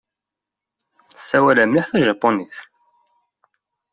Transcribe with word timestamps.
Ssawaleɣ 1.19 1.65
mliḥ 1.67 1.85
tajapunit. 1.91 2.57